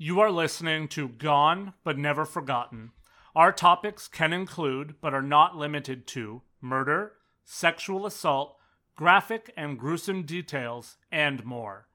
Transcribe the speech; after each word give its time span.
You 0.00 0.20
are 0.20 0.30
listening 0.30 0.86
to 0.90 1.08
Gone 1.08 1.74
but 1.82 1.98
Never 1.98 2.24
Forgotten. 2.24 2.92
Our 3.34 3.50
topics 3.50 4.06
can 4.06 4.32
include, 4.32 4.94
but 5.00 5.12
are 5.12 5.22
not 5.22 5.56
limited 5.56 6.06
to, 6.08 6.42
murder, 6.60 7.14
sexual 7.44 8.06
assault, 8.06 8.56
graphic 8.94 9.52
and 9.56 9.76
gruesome 9.76 10.22
details, 10.22 10.98
and 11.10 11.44
more. 11.44 11.88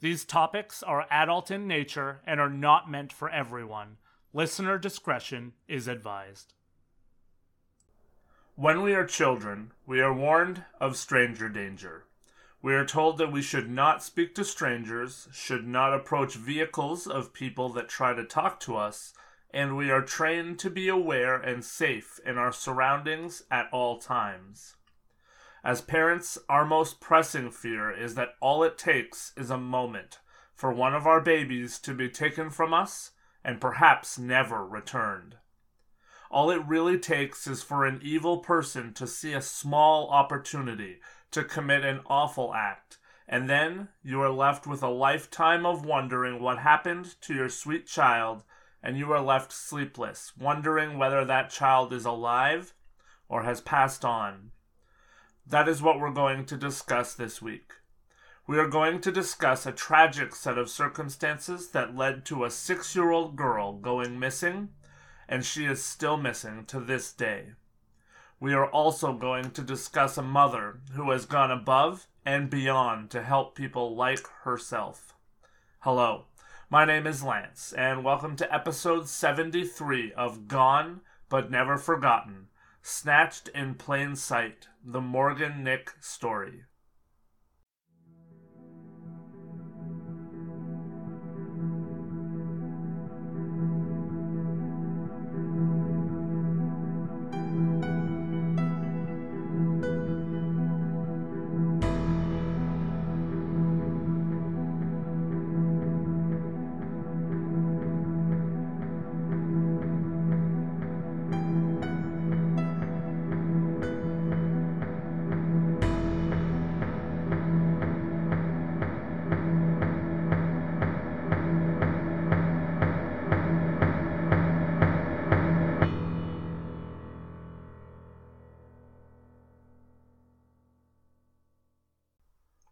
These 0.00 0.26
topics 0.26 0.82
are 0.82 1.06
adult 1.10 1.50
in 1.50 1.66
nature 1.66 2.20
and 2.26 2.40
are 2.40 2.50
not 2.50 2.90
meant 2.90 3.10
for 3.10 3.30
everyone. 3.30 3.96
Listener 4.34 4.76
discretion 4.76 5.54
is 5.66 5.88
advised. 5.88 6.52
When 8.54 8.82
we 8.82 8.92
are 8.92 9.06
children, 9.06 9.72
we 9.86 10.02
are 10.02 10.12
warned 10.12 10.64
of 10.78 10.98
stranger 10.98 11.48
danger. 11.48 12.04
We 12.66 12.74
are 12.74 12.84
told 12.84 13.18
that 13.18 13.30
we 13.30 13.42
should 13.42 13.70
not 13.70 14.02
speak 14.02 14.34
to 14.34 14.44
strangers, 14.44 15.28
should 15.30 15.68
not 15.68 15.94
approach 15.94 16.34
vehicles 16.34 17.06
of 17.06 17.32
people 17.32 17.68
that 17.68 17.88
try 17.88 18.12
to 18.12 18.24
talk 18.24 18.58
to 18.58 18.74
us, 18.74 19.14
and 19.52 19.76
we 19.76 19.88
are 19.92 20.02
trained 20.02 20.58
to 20.58 20.68
be 20.68 20.88
aware 20.88 21.36
and 21.36 21.64
safe 21.64 22.18
in 22.26 22.38
our 22.38 22.50
surroundings 22.50 23.44
at 23.52 23.68
all 23.70 24.00
times. 24.00 24.74
As 25.62 25.80
parents, 25.80 26.38
our 26.48 26.64
most 26.64 26.98
pressing 26.98 27.52
fear 27.52 27.88
is 27.88 28.16
that 28.16 28.34
all 28.40 28.64
it 28.64 28.76
takes 28.76 29.32
is 29.36 29.48
a 29.48 29.58
moment 29.58 30.18
for 30.52 30.72
one 30.72 30.92
of 30.92 31.06
our 31.06 31.20
babies 31.20 31.78
to 31.78 31.94
be 31.94 32.08
taken 32.08 32.50
from 32.50 32.74
us 32.74 33.12
and 33.44 33.60
perhaps 33.60 34.18
never 34.18 34.66
returned. 34.66 35.36
All 36.32 36.50
it 36.50 36.66
really 36.66 36.98
takes 36.98 37.46
is 37.46 37.62
for 37.62 37.86
an 37.86 38.00
evil 38.02 38.38
person 38.38 38.92
to 38.94 39.06
see 39.06 39.34
a 39.34 39.40
small 39.40 40.10
opportunity 40.10 40.98
to 41.30 41.44
commit 41.44 41.84
an 41.84 42.00
awful 42.06 42.54
act, 42.54 42.98
and 43.28 43.48
then 43.48 43.88
you 44.02 44.20
are 44.20 44.30
left 44.30 44.66
with 44.66 44.82
a 44.82 44.88
lifetime 44.88 45.66
of 45.66 45.84
wondering 45.84 46.40
what 46.40 46.58
happened 46.58 47.20
to 47.22 47.34
your 47.34 47.48
sweet 47.48 47.86
child, 47.86 48.44
and 48.82 48.96
you 48.96 49.12
are 49.12 49.20
left 49.20 49.52
sleepless, 49.52 50.32
wondering 50.38 50.96
whether 50.98 51.24
that 51.24 51.50
child 51.50 51.92
is 51.92 52.04
alive 52.04 52.74
or 53.28 53.42
has 53.42 53.60
passed 53.60 54.04
on. 54.04 54.52
That 55.46 55.68
is 55.68 55.82
what 55.82 56.00
we're 56.00 56.10
going 56.10 56.44
to 56.46 56.56
discuss 56.56 57.14
this 57.14 57.40
week. 57.42 57.72
We 58.48 58.58
are 58.58 58.68
going 58.68 59.00
to 59.00 59.10
discuss 59.10 59.66
a 59.66 59.72
tragic 59.72 60.34
set 60.34 60.56
of 60.56 60.70
circumstances 60.70 61.70
that 61.70 61.96
led 61.96 62.24
to 62.26 62.44
a 62.44 62.50
six 62.50 62.94
year 62.94 63.10
old 63.10 63.34
girl 63.34 63.72
going 63.72 64.20
missing, 64.20 64.68
and 65.28 65.44
she 65.44 65.64
is 65.64 65.82
still 65.82 66.16
missing 66.16 66.64
to 66.66 66.78
this 66.78 67.12
day. 67.12 67.54
We 68.38 68.52
are 68.52 68.66
also 68.66 69.14
going 69.14 69.52
to 69.52 69.62
discuss 69.62 70.18
a 70.18 70.22
mother 70.22 70.80
who 70.92 71.10
has 71.10 71.24
gone 71.24 71.50
above 71.50 72.06
and 72.22 72.50
beyond 72.50 73.08
to 73.12 73.22
help 73.22 73.54
people 73.54 73.96
like 73.96 74.28
herself. 74.42 75.14
Hello, 75.80 76.26
my 76.68 76.84
name 76.84 77.06
is 77.06 77.22
Lance, 77.22 77.72
and 77.72 78.04
welcome 78.04 78.36
to 78.36 78.54
episode 78.54 79.08
73 79.08 80.12
of 80.12 80.48
Gone 80.48 81.00
But 81.30 81.50
Never 81.50 81.78
Forgotten 81.78 82.48
Snatched 82.82 83.48
in 83.54 83.74
Plain 83.74 84.16
Sight 84.16 84.68
The 84.84 85.00
Morgan 85.00 85.64
Nick 85.64 85.94
Story. 86.02 86.64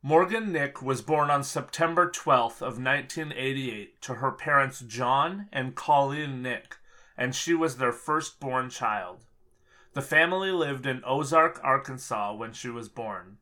Morgan 0.06 0.52
Nick 0.52 0.82
was 0.82 1.00
born 1.00 1.30
on 1.30 1.42
September 1.42 2.10
12th 2.10 2.60
of 2.60 2.76
1988 2.76 4.02
to 4.02 4.14
her 4.16 4.32
parents 4.32 4.80
John 4.80 5.48
and 5.50 5.74
Colleen 5.74 6.42
Nick, 6.42 6.76
and 7.16 7.34
she 7.34 7.54
was 7.54 7.78
their 7.78 7.90
firstborn 7.90 8.68
child. 8.68 9.20
The 9.94 10.02
family 10.02 10.50
lived 10.50 10.84
in 10.84 11.02
Ozark, 11.06 11.58
Arkansas 11.64 12.34
when 12.34 12.52
she 12.52 12.68
was 12.68 12.90
born. 12.90 13.38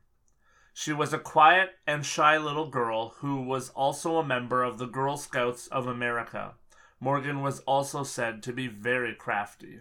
She 0.73 0.93
was 0.93 1.13
a 1.13 1.19
quiet 1.19 1.71
and 1.85 2.07
shy 2.07 2.39
little 2.39 2.71
girl 2.71 3.17
who 3.17 3.43
was 3.43 3.71
also 3.71 4.19
a 4.19 4.25
member 4.25 4.63
of 4.63 4.79
the 4.79 4.87
Girl 4.87 5.17
Scouts 5.17 5.67
of 5.67 5.89
America. 5.89 6.55
Morgan 7.01 7.43
was 7.43 7.59
also 7.67 8.05
said 8.05 8.41
to 8.45 8.53
be 8.53 8.69
very 8.69 9.17
crafty. 9.17 9.81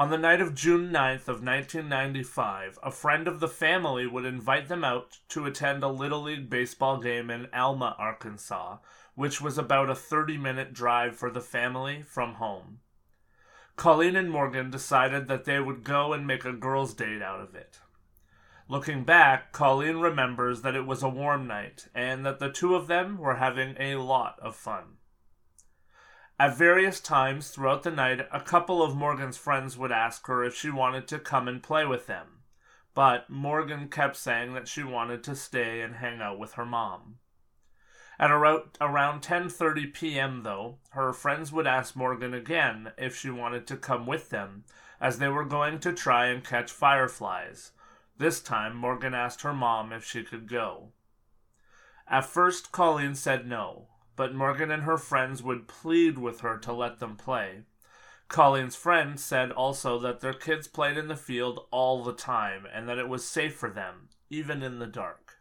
On 0.00 0.08
the 0.08 0.16
night 0.16 0.40
of 0.40 0.54
June 0.54 0.90
9th 0.90 1.28
of 1.28 1.44
1995, 1.44 2.78
a 2.82 2.90
friend 2.90 3.28
of 3.28 3.38
the 3.38 3.48
family 3.48 4.06
would 4.06 4.24
invite 4.24 4.68
them 4.68 4.82
out 4.82 5.18
to 5.28 5.44
attend 5.44 5.82
a 5.82 5.88
Little 5.88 6.22
League 6.22 6.48
baseball 6.48 6.96
game 6.96 7.28
in 7.28 7.48
Alma, 7.52 7.96
Arkansas, 7.98 8.78
which 9.14 9.42
was 9.42 9.58
about 9.58 9.90
a 9.90 9.92
30-minute 9.92 10.72
drive 10.72 11.16
for 11.16 11.30
the 11.30 11.42
family 11.42 12.00
from 12.00 12.36
home. 12.36 12.78
Colleen 13.76 14.16
and 14.16 14.30
Morgan 14.30 14.70
decided 14.70 15.28
that 15.28 15.44
they 15.44 15.60
would 15.60 15.84
go 15.84 16.14
and 16.14 16.26
make 16.26 16.46
a 16.46 16.52
girls' 16.54 16.94
date 16.94 17.20
out 17.20 17.42
of 17.42 17.54
it. 17.54 17.80
Looking 18.68 19.04
back, 19.04 19.52
Colleen 19.52 19.98
remembers 19.98 20.62
that 20.62 20.74
it 20.74 20.86
was 20.86 21.02
a 21.02 21.10
warm 21.10 21.46
night 21.46 21.88
and 21.94 22.24
that 22.24 22.38
the 22.38 22.50
two 22.50 22.74
of 22.74 22.86
them 22.86 23.18
were 23.18 23.34
having 23.34 23.76
a 23.78 23.96
lot 23.96 24.38
of 24.40 24.56
fun. 24.56 24.96
At 26.40 26.56
various 26.56 27.00
times 27.00 27.50
throughout 27.50 27.82
the 27.82 27.90
night, 27.90 28.26
a 28.32 28.40
couple 28.40 28.82
of 28.82 28.96
Morgan's 28.96 29.36
friends 29.36 29.76
would 29.76 29.92
ask 29.92 30.26
her 30.26 30.42
if 30.42 30.54
she 30.54 30.70
wanted 30.70 31.06
to 31.08 31.18
come 31.18 31.46
and 31.46 31.62
play 31.62 31.84
with 31.84 32.06
them, 32.06 32.44
but 32.94 33.28
Morgan 33.28 33.90
kept 33.90 34.16
saying 34.16 34.54
that 34.54 34.66
she 34.66 34.82
wanted 34.82 35.22
to 35.24 35.36
stay 35.36 35.82
and 35.82 35.96
hang 35.96 36.22
out 36.22 36.38
with 36.38 36.54
her 36.54 36.64
mom. 36.64 37.18
At 38.18 38.30
around, 38.30 38.78
around 38.80 39.20
10:30 39.20 39.92
p.m. 39.92 40.42
though, 40.42 40.78
her 40.92 41.12
friends 41.12 41.52
would 41.52 41.66
ask 41.66 41.94
Morgan 41.94 42.32
again 42.32 42.94
if 42.96 43.14
she 43.14 43.28
wanted 43.28 43.66
to 43.66 43.76
come 43.76 44.06
with 44.06 44.30
them, 44.30 44.64
as 44.98 45.18
they 45.18 45.28
were 45.28 45.44
going 45.44 45.78
to 45.80 45.92
try 45.92 46.28
and 46.28 46.42
catch 46.42 46.72
fireflies. 46.72 47.72
This 48.16 48.40
time 48.40 48.74
Morgan 48.74 49.12
asked 49.12 49.42
her 49.42 49.52
mom 49.52 49.92
if 49.92 50.06
she 50.06 50.24
could 50.24 50.48
go. 50.48 50.92
At 52.08 52.24
first 52.24 52.72
Colleen 52.72 53.14
said 53.14 53.46
no, 53.46 53.88
but 54.16 54.34
Morgan 54.34 54.70
and 54.70 54.82
her 54.82 54.98
friends 54.98 55.42
would 55.42 55.68
plead 55.68 56.18
with 56.18 56.40
her 56.40 56.58
to 56.58 56.72
let 56.72 56.98
them 56.98 57.16
play. 57.16 57.62
Colleen's 58.28 58.76
friend 58.76 59.18
said 59.18 59.50
also 59.50 59.98
that 59.98 60.20
their 60.20 60.32
kids 60.32 60.68
played 60.68 60.96
in 60.96 61.08
the 61.08 61.16
field 61.16 61.66
all 61.70 62.04
the 62.04 62.12
time 62.12 62.66
and 62.72 62.88
that 62.88 62.98
it 62.98 63.08
was 63.08 63.26
safe 63.26 63.56
for 63.56 63.70
them, 63.70 64.08
even 64.28 64.62
in 64.62 64.78
the 64.78 64.86
dark. 64.86 65.38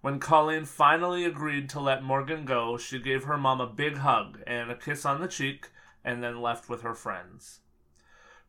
When 0.00 0.18
Colleen 0.20 0.64
finally 0.64 1.24
agreed 1.24 1.70
to 1.70 1.80
let 1.80 2.02
Morgan 2.02 2.44
go, 2.44 2.76
she 2.76 2.98
gave 2.98 3.24
her 3.24 3.38
mom 3.38 3.60
a 3.60 3.66
big 3.66 3.98
hug 3.98 4.40
and 4.46 4.70
a 4.70 4.76
kiss 4.76 5.06
on 5.06 5.20
the 5.20 5.28
cheek 5.28 5.70
and 6.04 6.22
then 6.22 6.42
left 6.42 6.68
with 6.68 6.82
her 6.82 6.94
friends. 6.94 7.60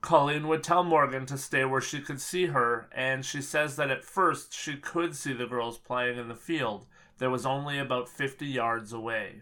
Colleen 0.05 0.47
would 0.47 0.61
tell 0.63 0.83
Morgan 0.83 1.25
to 1.25 1.38
stay 1.38 1.66
where 1.66 1.81
she 1.81 1.99
could 1.99 2.21
see 2.21 2.45
her, 2.45 2.88
and 2.93 3.25
she 3.25 3.41
says 3.41 3.75
that 3.75 3.89
at 3.89 4.05
first 4.05 4.53
she 4.53 4.77
could 4.77 5.16
see 5.16 5.33
the 5.33 5.47
girls 5.47 5.79
playing 5.79 6.19
in 6.19 6.27
the 6.27 6.35
field, 6.35 6.85
that 7.17 7.31
was 7.31 7.43
only 7.43 7.79
about 7.79 8.07
50 8.07 8.45
yards 8.45 8.93
away. 8.93 9.41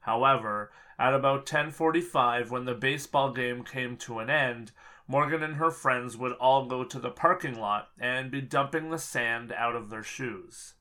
However, 0.00 0.70
at 0.98 1.14
about 1.14 1.46
10:45 1.46 2.50
when 2.50 2.66
the 2.66 2.74
baseball 2.74 3.32
game 3.32 3.64
came 3.64 3.96
to 3.96 4.18
an 4.18 4.28
end, 4.28 4.72
Morgan 5.06 5.42
and 5.42 5.56
her 5.56 5.70
friends 5.70 6.18
would 6.18 6.32
all 6.32 6.66
go 6.66 6.84
to 6.84 6.98
the 6.98 7.10
parking 7.10 7.58
lot 7.58 7.88
and 7.98 8.30
be 8.30 8.42
dumping 8.42 8.90
the 8.90 8.98
sand 8.98 9.52
out 9.52 9.74
of 9.74 9.88
their 9.88 10.02
shoes. 10.02 10.74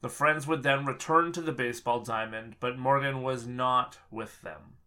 The 0.00 0.08
friends 0.08 0.46
would 0.46 0.62
then 0.62 0.86
return 0.86 1.32
to 1.32 1.40
the 1.40 1.50
baseball 1.50 2.04
diamond, 2.04 2.54
but 2.60 2.78
Morgan 2.78 3.22
was 3.22 3.48
not 3.48 3.98
with 4.12 4.42
them. 4.42 4.77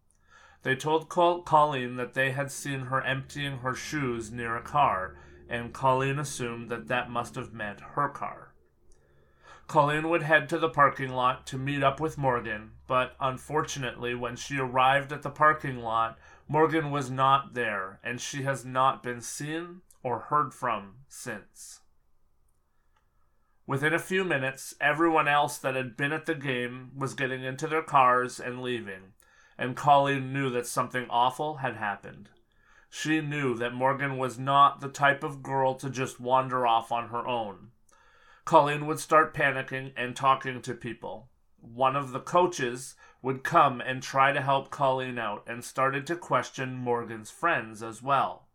They 0.62 0.76
told 0.76 1.08
Colleen 1.08 1.96
that 1.96 2.14
they 2.14 2.30
had 2.30 2.50
seen 2.52 2.82
her 2.82 3.02
emptying 3.02 3.58
her 3.58 3.74
shoes 3.74 4.30
near 4.30 4.56
a 4.56 4.62
car, 4.62 5.16
and 5.48 5.72
Colleen 5.72 6.18
assumed 6.18 6.70
that 6.70 6.88
that 6.88 7.10
must 7.10 7.34
have 7.34 7.52
meant 7.52 7.80
her 7.80 8.08
car. 8.08 8.52
Colleen 9.66 10.08
would 10.08 10.22
head 10.22 10.48
to 10.50 10.58
the 10.58 10.68
parking 10.68 11.10
lot 11.10 11.46
to 11.46 11.58
meet 11.58 11.82
up 11.82 11.98
with 11.98 12.18
Morgan, 12.18 12.72
but 12.86 13.16
unfortunately, 13.20 14.14
when 14.14 14.36
she 14.36 14.58
arrived 14.58 15.12
at 15.12 15.22
the 15.22 15.30
parking 15.30 15.78
lot, 15.78 16.18
Morgan 16.46 16.90
was 16.90 17.10
not 17.10 17.54
there, 17.54 17.98
and 18.04 18.20
she 18.20 18.42
has 18.42 18.64
not 18.64 19.02
been 19.02 19.20
seen 19.20 19.80
or 20.02 20.18
heard 20.18 20.52
from 20.52 20.96
since. 21.08 21.80
Within 23.66 23.94
a 23.94 23.98
few 23.98 24.24
minutes, 24.24 24.74
everyone 24.80 25.28
else 25.28 25.56
that 25.58 25.74
had 25.76 25.96
been 25.96 26.12
at 26.12 26.26
the 26.26 26.34
game 26.34 26.90
was 26.96 27.14
getting 27.14 27.42
into 27.42 27.66
their 27.66 27.82
cars 27.82 28.38
and 28.38 28.60
leaving, 28.60 29.14
and 29.62 29.76
Colleen 29.76 30.32
knew 30.32 30.50
that 30.50 30.66
something 30.66 31.06
awful 31.08 31.58
had 31.58 31.76
happened. 31.76 32.28
She 32.90 33.20
knew 33.20 33.54
that 33.58 33.72
Morgan 33.72 34.18
was 34.18 34.36
not 34.36 34.80
the 34.80 34.88
type 34.88 35.22
of 35.22 35.40
girl 35.40 35.76
to 35.76 35.88
just 35.88 36.18
wander 36.18 36.66
off 36.66 36.90
on 36.90 37.10
her 37.10 37.24
own. 37.28 37.70
Colleen 38.44 38.86
would 38.86 38.98
start 38.98 39.32
panicking 39.32 39.92
and 39.96 40.16
talking 40.16 40.62
to 40.62 40.74
people. 40.74 41.28
One 41.60 41.94
of 41.94 42.10
the 42.10 42.18
coaches 42.18 42.96
would 43.22 43.44
come 43.44 43.80
and 43.80 44.02
try 44.02 44.32
to 44.32 44.42
help 44.42 44.72
Colleen 44.72 45.16
out 45.16 45.44
and 45.46 45.62
started 45.62 46.08
to 46.08 46.16
question 46.16 46.74
Morgan's 46.74 47.30
friends 47.30 47.84
as 47.84 48.02
well. 48.02 48.48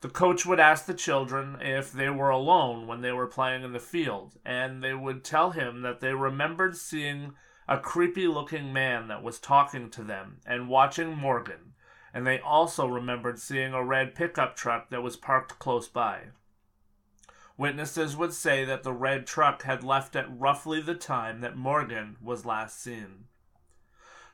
The 0.00 0.08
coach 0.08 0.44
would 0.44 0.58
ask 0.58 0.86
the 0.86 0.92
children 0.94 1.58
if 1.60 1.92
they 1.92 2.10
were 2.10 2.30
alone 2.30 2.88
when 2.88 3.00
they 3.00 3.12
were 3.12 3.28
playing 3.28 3.62
in 3.62 3.72
the 3.72 3.78
field, 3.78 4.38
and 4.44 4.82
they 4.82 4.94
would 4.94 5.22
tell 5.22 5.52
him 5.52 5.82
that 5.82 6.00
they 6.00 6.14
remembered 6.14 6.76
seeing 6.76 7.34
a 7.70 7.78
creepy 7.78 8.26
looking 8.26 8.72
man 8.72 9.06
that 9.06 9.22
was 9.22 9.38
talking 9.38 9.88
to 9.88 10.02
them 10.02 10.38
and 10.44 10.68
watching 10.68 11.16
Morgan, 11.16 11.72
and 12.12 12.26
they 12.26 12.40
also 12.40 12.84
remembered 12.84 13.38
seeing 13.38 13.72
a 13.72 13.84
red 13.84 14.12
pickup 14.12 14.56
truck 14.56 14.90
that 14.90 15.04
was 15.04 15.16
parked 15.16 15.60
close 15.60 15.86
by. 15.86 16.22
Witnesses 17.56 18.16
would 18.16 18.32
say 18.32 18.64
that 18.64 18.82
the 18.82 18.92
red 18.92 19.24
truck 19.24 19.62
had 19.62 19.84
left 19.84 20.16
at 20.16 20.36
roughly 20.36 20.80
the 20.80 20.96
time 20.96 21.42
that 21.42 21.56
Morgan 21.56 22.16
was 22.20 22.44
last 22.44 22.82
seen. 22.82 23.26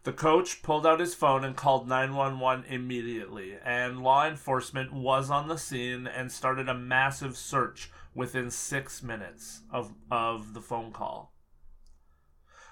The 0.04 0.14
coach 0.14 0.62
pulled 0.62 0.86
out 0.86 1.00
his 1.00 1.14
phone 1.14 1.44
and 1.44 1.54
called 1.54 1.86
911 1.86 2.64
immediately, 2.72 3.58
and 3.62 4.02
law 4.02 4.26
enforcement 4.26 4.94
was 4.94 5.28
on 5.28 5.48
the 5.48 5.58
scene 5.58 6.06
and 6.06 6.32
started 6.32 6.70
a 6.70 6.74
massive 6.74 7.36
search 7.36 7.90
within 8.14 8.50
six 8.50 9.02
minutes 9.02 9.60
of, 9.70 9.92
of 10.10 10.54
the 10.54 10.62
phone 10.62 10.90
call. 10.90 11.35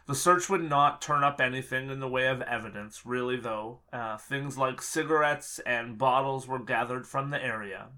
The 0.07 0.15
search 0.15 0.51
would 0.51 0.63
not 0.63 1.01
turn 1.01 1.25
up 1.25 1.41
anything 1.41 1.91
in 1.91 2.01
the 2.01 2.09
way 2.09 2.27
of 2.27 2.43
evidence, 2.43 3.07
really, 3.07 3.37
though. 3.37 3.81
Uh, 3.93 4.19
things 4.19 4.59
like 4.59 4.83
cigarettes 4.83 5.61
and 5.61 5.97
bottles 5.97 6.47
were 6.47 6.59
gathered 6.59 7.07
from 7.07 7.31
the 7.31 7.43
area. 7.43 7.89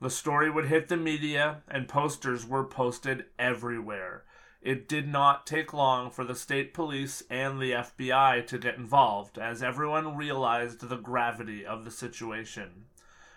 The 0.00 0.10
story 0.10 0.50
would 0.50 0.66
hit 0.66 0.88
the 0.88 0.96
media, 0.96 1.62
and 1.68 1.88
posters 1.88 2.46
were 2.46 2.64
posted 2.64 3.24
everywhere 3.38 4.24
it 4.66 4.88
did 4.88 5.06
not 5.06 5.46
take 5.46 5.72
long 5.72 6.10
for 6.10 6.24
the 6.24 6.34
state 6.34 6.74
police 6.74 7.22
and 7.30 7.60
the 7.60 7.70
FBI 7.70 8.44
to 8.48 8.58
get 8.58 8.74
involved, 8.74 9.38
as 9.38 9.62
everyone 9.62 10.16
realized 10.16 10.80
the 10.80 10.96
gravity 10.96 11.64
of 11.64 11.84
the 11.84 11.90
situation. 11.92 12.86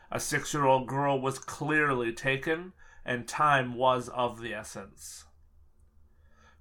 A 0.09 0.19
six 0.19 0.55
year 0.55 0.65
old 0.65 0.87
girl 0.87 1.21
was 1.21 1.37
clearly 1.37 2.11
taken, 2.13 2.73
and 3.05 3.27
time 3.27 3.75
was 3.75 4.09
of 4.09 4.41
the 4.41 4.55
essence. 4.55 5.25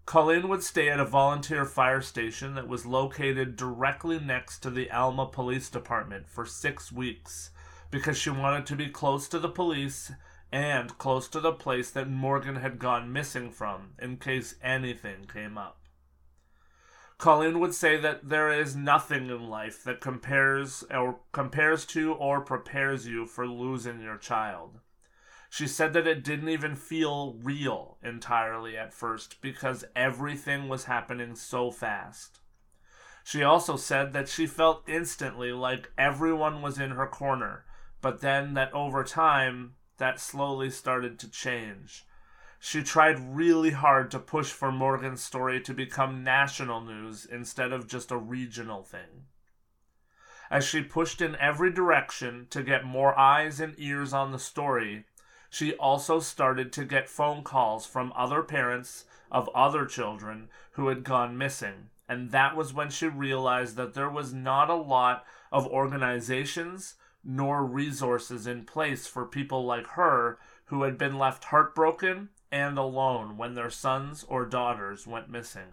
Colleen 0.09 0.49
would 0.49 0.63
stay 0.63 0.89
at 0.89 0.99
a 0.99 1.05
volunteer 1.05 1.67
fire 1.67 2.01
station 2.01 2.55
that 2.55 2.67
was 2.67 2.87
located 2.87 3.57
directly 3.57 4.19
next 4.19 4.61
to 4.61 4.71
the 4.71 4.91
Alma 4.91 5.27
Police 5.27 5.69
Department 5.69 6.27
for 6.31 6.47
six 6.47 6.91
weeks 6.91 7.51
because 7.91 8.17
she 8.17 8.31
wanted 8.31 8.65
to 8.65 8.75
be 8.75 8.89
close 8.89 9.29
to 9.29 9.39
the 9.39 9.51
police 9.51 10.11
and 10.51 10.97
close 10.97 11.29
to 11.29 11.41
the 11.41 11.53
place 11.53 11.91
that 11.91 12.09
Morgan 12.09 12.57
had 12.57 12.79
gone 12.79 13.13
missing 13.13 13.51
from 13.51 13.91
in 13.99 14.17
case 14.17 14.55
anything 14.63 15.27
came 15.31 15.59
up. 15.59 15.79
Colleen 17.19 17.61
would 17.61 17.75
say 17.75 17.99
that 17.99 18.31
there 18.31 18.51
is 18.51 18.75
nothing 18.75 19.29
in 19.29 19.51
life 19.51 19.85
that 19.85 20.01
compares 20.01 20.85
or 20.91 21.19
compares 21.33 21.85
to 21.85 22.15
or 22.15 22.41
prepares 22.41 23.07
you 23.07 23.27
for 23.27 23.47
losing 23.47 24.01
your 24.01 24.17
child. 24.17 24.81
She 25.51 25.67
said 25.67 25.93
that 25.95 26.07
it 26.07 26.23
didn't 26.23 26.51
even 26.51 26.77
feel 26.77 27.35
real 27.43 27.97
entirely 28.03 28.77
at 28.77 28.93
first 28.93 29.41
because 29.41 29.85
everything 29.97 30.69
was 30.69 30.85
happening 30.85 31.35
so 31.35 31.71
fast. 31.71 32.41
She 33.25 33.43
also 33.43 33.77
said 33.77 34.13
that 34.13 34.29
she 34.29 34.47
felt 34.47 34.89
instantly 34.89 35.53
like 35.53 35.93
everyone 35.99 36.63
was 36.63 36.79
in 36.79 36.93
her 36.93 37.07
corner, 37.07 37.65
but 38.01 38.21
then 38.21 38.55
that 38.55 38.73
over 38.73 39.05
time 39.05 39.75
that 39.99 40.21
slowly 40.21 40.71
started 40.71 41.19
to 41.19 41.31
change. 41.31 42.07
She 42.59 42.83
tried 42.83 43.37
really 43.37 43.71
hard 43.71 44.11
to 44.11 44.19
push 44.19 44.51
for 44.51 44.73
Morgan's 44.73 45.23
story 45.23 45.61
to 45.61 45.75
become 45.75 46.25
national 46.25 46.81
news 46.81 47.25
instead 47.25 47.73
of 47.73 47.87
just 47.87 48.11
a 48.11 48.17
regional 48.17 48.83
thing. 48.83 49.27
As 50.51 50.65
she 50.65 50.83
pushed 50.83 51.21
in 51.21 51.37
every 51.37 51.71
direction 51.71 52.47
to 52.51 52.63
get 52.63 52.85
more 52.85 53.17
eyes 53.19 53.61
and 53.61 53.75
ears 53.77 54.13
on 54.13 54.33
the 54.33 54.39
story, 54.39 55.05
she 55.51 55.75
also 55.75 56.21
started 56.21 56.73
to 56.73 56.85
get 56.85 57.09
phone 57.09 57.43
calls 57.43 57.87
from 57.87 58.13
other 58.15 58.43
parents 58.43 59.05
of 59.31 59.49
other 59.55 59.87
children 59.87 60.49
who 60.73 60.89
had 60.89 61.05
gone 61.05 61.39
missing. 61.39 61.91
And 62.09 62.31
that 62.31 62.57
was 62.57 62.73
when 62.73 62.91
she 62.91 63.07
realized 63.07 63.77
that 63.77 63.95
there 63.95 64.09
was 64.09 64.33
not 64.33 64.71
a 64.71 64.75
lot 64.75 65.25
of 65.53 65.67
organizations 65.67 66.95
nor 67.25 67.65
resources 67.65 68.47
in 68.47 68.65
place 68.65 69.07
for 69.07 69.27
people 69.27 69.65
like 69.65 69.87
her 69.89 70.39
who 70.67 70.83
had 70.85 70.97
been 70.97 71.19
left 71.19 71.45
heartbroken 71.45 72.31
and 72.51 72.79
alone 72.79 73.37
when 73.37 73.55
their 73.55 73.71
sons 73.71 74.25
or 74.29 74.47
daughters 74.47 75.07
went 75.07 75.29
missing. 75.29 75.73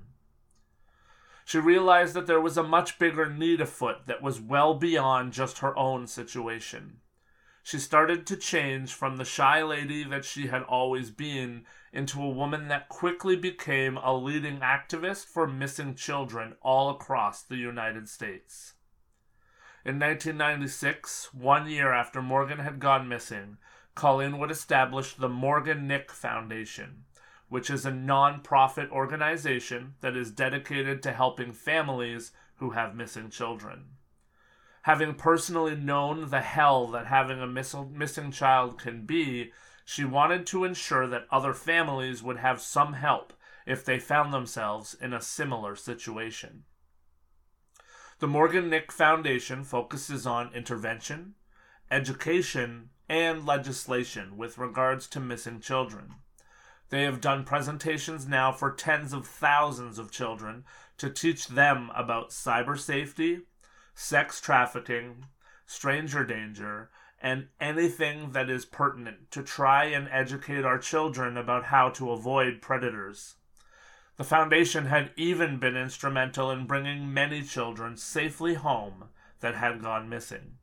She 1.46 1.60
realized 1.60 2.16
that 2.16 2.28
there 2.28 2.42
was 2.42 2.58
a 2.58 2.64
much 2.64 2.98
bigger 2.98 3.30
need 3.30 3.62
afoot 3.62 4.08
that 4.08 4.22
was 4.22 4.42
well 4.42 4.74
beyond 4.74 5.32
just 5.32 5.60
her 5.60 5.78
own 5.78 6.08
situation. 6.08 6.98
She 7.66 7.80
started 7.80 8.28
to 8.28 8.38
change 8.38 8.94
from 8.94 9.18
the 9.18 9.26
shy 9.26 9.64
lady 9.64 10.04
that 10.04 10.24
she 10.24 10.46
had 10.46 10.62
always 10.62 11.10
been 11.10 11.66
into 11.92 12.22
a 12.22 12.30
woman 12.30 12.68
that 12.68 12.90
quickly 12.90 13.36
became 13.36 13.98
a 13.98 14.14
leading 14.16 14.60
activist 14.60 15.26
for 15.26 15.48
missing 15.48 15.96
children 15.96 16.58
all 16.62 16.92
across 16.92 17.42
the 17.42 17.56
United 17.56 18.08
States. 18.08 18.76
In 19.84 19.98
1996, 19.98 21.34
one 21.34 21.68
year 21.68 21.92
after 21.92 22.22
Morgan 22.22 22.60
had 22.60 22.80
gone 22.80 23.10
missing, 23.10 23.58
Colleen 23.96 24.38
would 24.38 24.52
establish 24.52 25.16
the 25.16 25.28
Morgan 25.28 25.88
Nick 25.88 26.12
Foundation, 26.12 27.06
which 27.50 27.72
is 27.72 27.84
a 27.84 27.92
non-profit 27.92 28.92
organization 28.92 29.96
that 30.02 30.16
is 30.16 30.30
dedicated 30.30 31.02
to 31.02 31.14
helping 31.14 31.52
families 31.52 32.32
who 32.58 32.70
have 32.70 32.96
missing 32.96 33.32
children. 33.32 33.95
Having 34.86 35.16
personally 35.16 35.76
known 35.76 36.30
the 36.30 36.42
hell 36.42 36.86
that 36.90 37.08
having 37.08 37.42
a 37.42 37.48
miss- 37.48 37.76
missing 37.90 38.30
child 38.30 38.80
can 38.80 39.04
be, 39.04 39.52
she 39.84 40.06
wanted 40.06 40.46
to 40.46 40.64
ensure 40.64 41.08
that 41.08 41.26
other 41.32 41.56
families 41.56 42.22
would 42.22 42.38
have 42.38 42.62
some 42.62 42.94
help 42.94 43.34
if 43.66 43.84
they 43.84 43.98
found 43.98 44.32
themselves 44.32 44.94
in 44.94 45.12
a 45.12 45.20
similar 45.20 45.76
situation. 45.76 46.66
The 48.20 48.28
Morgan 48.28 48.70
Nick 48.70 48.92
Foundation 48.92 49.64
focuses 49.64 50.28
on 50.28 50.54
intervention, 50.54 51.34
education, 51.90 52.92
and 53.10 53.44
legislation 53.44 54.38
with 54.38 54.60
regards 54.60 55.08
to 55.08 55.20
missing 55.20 55.62
children. 55.62 56.14
They 56.90 57.06
have 57.06 57.22
done 57.22 57.44
presentations 57.44 58.28
now 58.28 58.52
for 58.52 58.72
tens 58.72 59.14
of 59.14 59.26
thousands 59.26 59.98
of 59.98 60.12
children 60.12 60.64
to 61.00 61.10
teach 61.10 61.48
them 61.48 61.90
about 61.96 62.30
cyber 62.30 62.78
safety, 62.78 63.40
sex 63.96 64.42
trafficking, 64.42 65.26
stranger 65.66 66.24
danger, 66.26 66.92
and 67.22 67.48
anything 67.60 68.34
that 68.34 68.50
is 68.50 68.66
pertinent 68.66 69.32
to 69.32 69.42
try 69.42 69.86
and 69.86 70.08
educate 70.12 70.66
our 70.66 70.78
children 70.78 71.38
about 71.38 71.66
how 71.66 71.90
to 71.90 72.12
avoid 72.12 72.62
predators. 72.62 73.36
The 74.18 74.24
Foundation 74.24 74.86
had 74.86 75.12
even 75.16 75.58
been 75.58 75.76
instrumental 75.76 76.52
in 76.52 76.68
bringing 76.68 77.14
many 77.14 77.42
children 77.42 77.98
safely 77.98 78.54
home 78.54 79.06
that 79.40 79.56
had 79.56 79.82
gone 79.82 80.08
missing. 80.08 80.58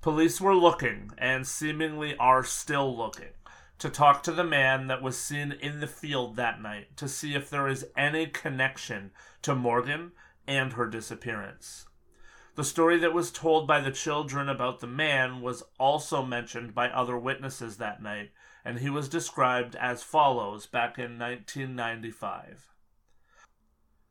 Police 0.00 0.40
were 0.40 0.54
looking, 0.54 1.12
and 1.16 1.46
seemingly 1.46 2.16
are 2.16 2.42
still 2.42 2.96
looking, 2.96 3.34
to 3.78 3.88
talk 3.88 4.22
to 4.24 4.32
the 4.32 4.44
man 4.44 4.88
that 4.88 5.02
was 5.02 5.16
seen 5.16 5.52
in 5.52 5.80
the 5.80 5.86
field 5.86 6.36
that 6.36 6.60
night 6.60 6.96
to 6.96 7.08
see 7.08 7.34
if 7.34 7.48
there 7.48 7.68
is 7.68 7.86
any 7.96 8.26
connection 8.26 9.12
to 9.42 9.54
Morgan 9.54 10.12
and 10.46 10.72
her 10.72 10.86
disappearance. 10.86 11.86
The 12.54 12.64
story 12.64 12.98
that 12.98 13.14
was 13.14 13.30
told 13.30 13.66
by 13.66 13.80
the 13.80 13.90
children 13.90 14.48
about 14.48 14.80
the 14.80 14.86
man 14.86 15.40
was 15.40 15.62
also 15.78 16.22
mentioned 16.22 16.74
by 16.74 16.90
other 16.90 17.16
witnesses 17.16 17.78
that 17.78 18.02
night, 18.02 18.30
and 18.64 18.78
he 18.78 18.90
was 18.90 19.08
described 19.08 19.74
as 19.76 20.02
follows 20.02 20.66
back 20.66 20.98
in 20.98 21.18
1995. 21.18 22.68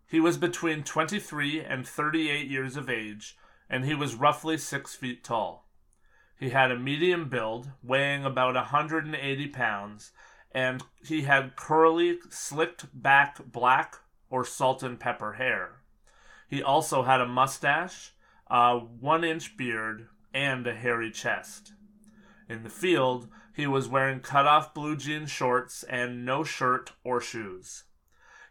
He 0.07 0.19
was 0.19 0.37
between 0.37 0.83
23 0.83 1.61
and 1.61 1.87
38 1.87 2.47
years 2.47 2.75
of 2.75 2.89
age, 2.89 3.37
and 3.69 3.85
he 3.85 3.93
was 3.93 4.15
roughly 4.15 4.57
6 4.57 4.95
feet 4.95 5.23
tall. 5.23 5.67
He 6.37 6.49
had 6.49 6.71
a 6.71 6.79
medium 6.79 7.29
build, 7.29 7.71
weighing 7.83 8.25
about 8.25 8.55
180 8.55 9.47
pounds, 9.49 10.11
and 10.51 10.83
he 11.05 11.21
had 11.21 11.55
curly, 11.55 12.17
slicked 12.29 12.87
back 12.99 13.39
black 13.45 13.97
or 14.31 14.43
salt 14.43 14.81
and 14.81 14.99
pepper 14.99 15.33
hair. 15.33 15.80
He 16.51 16.61
also 16.61 17.03
had 17.03 17.21
a 17.21 17.25
mustache, 17.25 18.11
a 18.47 18.77
one 18.77 19.23
inch 19.23 19.55
beard, 19.55 20.09
and 20.33 20.67
a 20.67 20.75
hairy 20.75 21.09
chest. 21.09 21.71
In 22.49 22.63
the 22.63 22.69
field, 22.69 23.29
he 23.53 23.65
was 23.65 23.87
wearing 23.87 24.19
cut 24.19 24.45
off 24.45 24.73
blue 24.73 24.97
jean 24.97 25.27
shorts 25.27 25.83
and 25.83 26.25
no 26.25 26.43
shirt 26.43 26.91
or 27.05 27.21
shoes. 27.21 27.85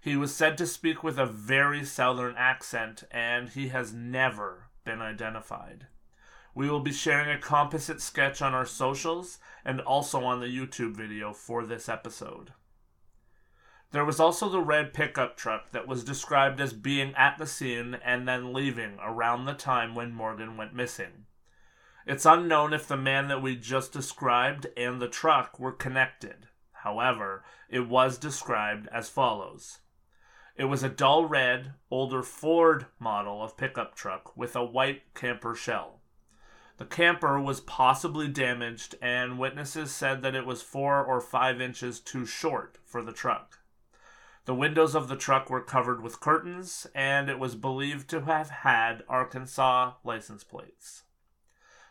He 0.00 0.16
was 0.16 0.34
said 0.34 0.56
to 0.56 0.66
speak 0.66 1.04
with 1.04 1.18
a 1.18 1.26
very 1.26 1.84
southern 1.84 2.36
accent, 2.38 3.04
and 3.10 3.50
he 3.50 3.68
has 3.68 3.92
never 3.92 4.70
been 4.82 5.02
identified. 5.02 5.86
We 6.54 6.70
will 6.70 6.80
be 6.80 6.92
sharing 6.92 7.28
a 7.28 7.38
composite 7.38 8.00
sketch 8.00 8.40
on 8.40 8.54
our 8.54 8.64
socials 8.64 9.38
and 9.62 9.78
also 9.78 10.24
on 10.24 10.40
the 10.40 10.46
YouTube 10.46 10.96
video 10.96 11.34
for 11.34 11.66
this 11.66 11.86
episode. 11.86 12.54
There 13.92 14.04
was 14.04 14.20
also 14.20 14.48
the 14.48 14.60
red 14.60 14.94
pickup 14.94 15.36
truck 15.36 15.72
that 15.72 15.88
was 15.88 16.04
described 16.04 16.60
as 16.60 16.72
being 16.72 17.12
at 17.16 17.38
the 17.38 17.46
scene 17.46 17.94
and 18.04 18.28
then 18.28 18.52
leaving 18.52 18.98
around 19.02 19.44
the 19.44 19.54
time 19.54 19.96
when 19.96 20.12
Morgan 20.12 20.56
went 20.56 20.74
missing. 20.74 21.26
It's 22.06 22.24
unknown 22.24 22.72
if 22.72 22.86
the 22.86 22.96
man 22.96 23.26
that 23.28 23.42
we 23.42 23.56
just 23.56 23.92
described 23.92 24.68
and 24.76 25.02
the 25.02 25.08
truck 25.08 25.58
were 25.58 25.72
connected. 25.72 26.46
However, 26.72 27.42
it 27.68 27.88
was 27.88 28.16
described 28.16 28.88
as 28.92 29.08
follows 29.08 29.80
It 30.54 30.64
was 30.66 30.84
a 30.84 30.88
dull 30.88 31.24
red, 31.26 31.74
older 31.90 32.22
Ford 32.22 32.86
model 33.00 33.42
of 33.42 33.56
pickup 33.56 33.96
truck 33.96 34.36
with 34.36 34.54
a 34.54 34.64
white 34.64 35.14
camper 35.14 35.56
shell. 35.56 36.00
The 36.76 36.86
camper 36.86 37.40
was 37.40 37.60
possibly 37.60 38.28
damaged, 38.28 38.94
and 39.02 39.38
witnesses 39.38 39.90
said 39.90 40.22
that 40.22 40.34
it 40.36 40.46
was 40.46 40.62
four 40.62 41.04
or 41.04 41.20
five 41.20 41.60
inches 41.60 41.98
too 42.00 42.24
short 42.24 42.78
for 42.86 43.02
the 43.02 43.12
truck. 43.12 43.59
The 44.46 44.54
windows 44.54 44.94
of 44.94 45.08
the 45.08 45.16
truck 45.16 45.50
were 45.50 45.60
covered 45.60 46.02
with 46.02 46.20
curtains, 46.20 46.86
and 46.94 47.28
it 47.28 47.38
was 47.38 47.54
believed 47.54 48.08
to 48.10 48.22
have 48.22 48.50
had 48.50 49.04
Arkansas 49.08 49.94
license 50.02 50.44
plates. 50.44 51.04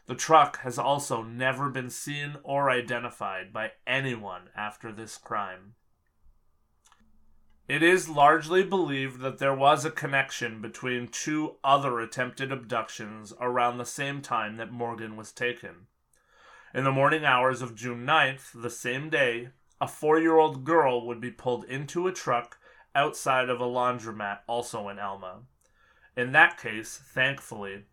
The 0.07 0.15
truck 0.15 0.61
has 0.61 0.79
also 0.79 1.21
never 1.21 1.69
been 1.69 1.91
seen 1.91 2.37
or 2.41 2.71
identified 2.71 3.53
by 3.53 3.73
anyone 3.85 4.49
after 4.55 4.91
this 4.91 5.17
crime. 5.17 5.75
It 7.67 7.83
is 7.83 8.09
largely 8.09 8.63
believed 8.63 9.19
that 9.19 9.37
there 9.37 9.53
was 9.53 9.85
a 9.85 9.91
connection 9.91 10.59
between 10.59 11.07
two 11.07 11.57
other 11.63 11.99
attempted 11.99 12.51
abductions 12.51 13.31
around 13.39 13.77
the 13.77 13.85
same 13.85 14.23
time 14.23 14.57
that 14.57 14.71
Morgan 14.71 15.15
was 15.15 15.31
taken. 15.31 15.85
In 16.73 16.83
the 16.83 16.91
morning 16.91 17.23
hours 17.23 17.61
of 17.61 17.75
June 17.75 18.07
9th, 18.07 18.59
the 18.59 18.71
same 18.71 19.11
day, 19.11 19.49
a 19.81 19.87
four 19.87 20.19
year 20.19 20.37
old 20.37 20.63
girl 20.63 21.05
would 21.05 21.21
be 21.21 21.31
pulled 21.31 21.63
into 21.65 22.07
a 22.07 22.11
truck 22.11 22.57
outside 22.95 23.49
of 23.49 23.61
a 23.61 23.65
laundromat, 23.65 24.39
also 24.47 24.89
in 24.89 24.99
Alma. 24.99 25.41
In 26.17 26.31
that 26.33 26.57
case, 26.57 27.01
thankfully, 27.13 27.85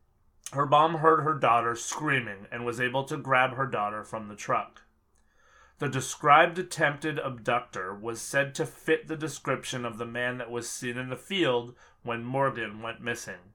her 0.53 0.67
mom 0.67 0.97
heard 0.97 1.23
her 1.23 1.35
daughter 1.35 1.75
screaming 1.75 2.47
and 2.51 2.65
was 2.65 2.81
able 2.81 3.05
to 3.05 3.17
grab 3.17 3.55
her 3.55 3.67
daughter 3.67 4.05
from 4.05 4.29
the 4.29 4.37
truck. 4.37 4.83
The 5.79 5.89
described 5.89 6.59
attempted 6.59 7.19
abductor 7.19 7.95
was 7.95 8.21
said 8.21 8.55
to 8.55 8.65
fit 8.65 9.09
the 9.09 9.17
description 9.17 9.85
of 9.85 9.99
the 9.99 10.07
man 10.07 10.39
that 10.39 10.51
was 10.51 10.71
seen 10.71 10.97
in 10.97 11.11
the 11.11 11.17
field 11.17 11.75
when 12.03 12.25
Morgan 12.25 12.81
went 12.81 13.03
missing. 13.03 13.53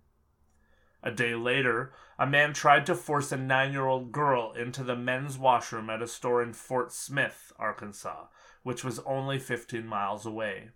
A 1.04 1.12
day 1.12 1.34
later, 1.34 1.92
a 2.20 2.28
man 2.28 2.54
tried 2.54 2.86
to 2.86 2.96
force 2.96 3.32
a 3.32 3.38
nine 3.38 3.72
year 3.72 3.88
old 3.88 4.12
girl 4.12 4.54
into 4.54 4.84
the 4.84 4.96
men's 4.96 5.38
washroom 5.38 5.90
at 5.90 6.02
a 6.02 6.08
store 6.08 6.44
in 6.44 6.54
Fort 6.54 6.92
Smith, 6.94 7.52
Arkansas, 7.58 8.28
which 8.64 8.84
was 8.84 9.00
only 9.00 9.40
15 9.40 9.86
miles 9.86 10.26
away. 10.26 10.70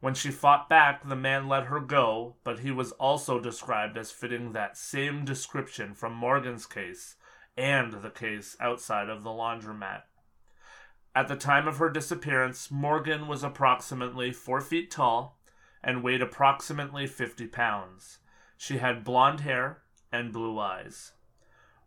When 0.00 0.14
she 0.14 0.30
fought 0.30 0.68
back, 0.68 1.08
the 1.08 1.16
man 1.16 1.48
let 1.48 1.64
her 1.64 1.80
go, 1.80 2.36
but 2.44 2.60
he 2.60 2.70
was 2.70 2.92
also 2.92 3.40
described 3.40 3.96
as 3.96 4.12
fitting 4.12 4.52
that 4.52 4.76
same 4.76 5.24
description 5.24 5.92
from 5.94 6.12
Morgan's 6.12 6.66
case 6.66 7.16
and 7.56 7.94
the 7.94 8.10
case 8.10 8.56
outside 8.60 9.08
of 9.08 9.24
the 9.24 9.30
laundromat. 9.30 10.02
At 11.16 11.26
the 11.26 11.34
time 11.34 11.66
of 11.66 11.78
her 11.78 11.90
disappearance, 11.90 12.70
Morgan 12.70 13.26
was 13.26 13.42
approximately 13.42 14.30
four 14.30 14.60
feet 14.60 14.92
tall 14.92 15.40
and 15.82 16.04
weighed 16.04 16.22
approximately 16.22 17.08
50 17.08 17.48
pounds. 17.48 18.18
She 18.60 18.78
had 18.78 19.04
blonde 19.04 19.40
hair 19.40 19.78
and 20.10 20.32
blue 20.32 20.58
eyes. 20.58 21.12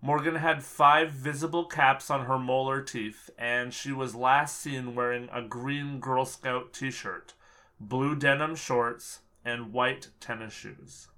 Morgan 0.02 0.36
had 0.36 0.64
five 0.64 1.12
visible 1.12 1.66
caps 1.66 2.10
on 2.10 2.26
her 2.26 2.40
molar 2.40 2.82
teeth, 2.82 3.30
and 3.38 3.74
she 3.74 3.92
was 3.92 4.16
last 4.16 4.60
seen 4.60 4.96
wearing 4.96 5.30
a 5.32 5.42
green 5.42 6.00
Girl 6.00 6.26
Scout 6.26 6.72
t 6.72 6.90
shirt, 6.90 7.34
blue 7.80 8.16
denim 8.16 8.56
shorts, 8.56 9.20
and 9.44 9.74
white 9.74 10.08
tennis 10.22 10.54
shoes. 10.54 11.10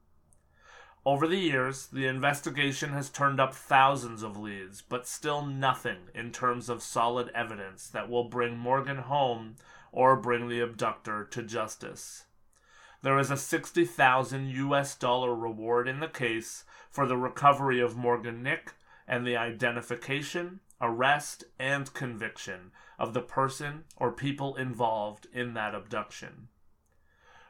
Over 1.05 1.27
the 1.27 1.37
years, 1.37 1.85
the 1.85 2.07
investigation 2.07 2.89
has 2.89 3.09
turned 3.09 3.39
up 3.39 3.53
thousands 3.53 4.23
of 4.23 4.35
leads, 4.35 4.81
but 4.81 5.07
still 5.07 5.45
nothing 5.45 6.09
in 6.15 6.31
terms 6.31 6.67
of 6.67 6.81
solid 6.81 7.29
evidence 7.35 7.87
that 7.89 8.09
will 8.09 8.23
bring 8.23 8.57
Morgan 8.57 8.97
home 8.97 9.57
or 9.91 10.15
bring 10.15 10.49
the 10.49 10.61
abductor 10.61 11.23
to 11.25 11.43
justice. 11.43 12.25
There 13.03 13.19
is 13.19 13.29
a 13.29 13.35
60,000 13.35 14.47
US 14.47 14.95
dollar 14.95 15.35
reward 15.35 15.89
in 15.89 15.99
the 15.99 16.07
case 16.07 16.63
for 16.89 17.05
the 17.05 17.17
recovery 17.17 17.81
of 17.81 17.97
Morgan 17.97 18.41
Nick 18.41 18.75
and 19.05 19.27
the 19.27 19.35
identification, 19.35 20.61
arrest, 20.79 21.43
and 21.59 21.93
conviction 21.93 22.71
of 22.97 23.13
the 23.13 23.21
person 23.21 23.83
or 23.97 24.13
people 24.13 24.55
involved 24.55 25.27
in 25.33 25.53
that 25.53 25.75
abduction. 25.75 26.47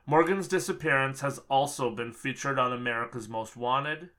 Morgan's 0.08 0.48
disappearance 0.48 1.22
has 1.22 1.38
also 1.50 1.92
been 1.92 2.14
featured 2.14 2.58
on 2.58 2.74
America's 2.74 3.30
Most 3.30 3.56
Wanted, 3.56 4.10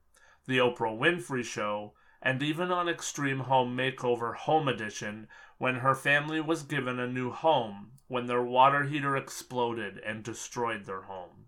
The 0.47 0.59
Oprah 0.59 0.97
Winfrey 0.97 1.45
Show, 1.45 1.95
and 2.23 2.45
even 2.45 2.71
on 2.71 2.89
Extreme 2.89 3.41
Home 3.41 3.77
Makeover 3.77 4.37
Home 4.37 4.69
Edition 4.69 5.27
when 5.59 5.81
her 5.81 5.97
family 5.97 6.41
was 6.41 6.63
given 6.63 7.01
a 7.01 7.09
new 7.09 7.33
home 7.33 7.91
when 8.09 8.27
their 8.27 8.43
water 8.43 8.85
heater 8.85 9.17
exploded 9.17 9.99
and 10.05 10.23
destroyed 10.23 10.85
their 10.85 11.03
home. 11.03 11.47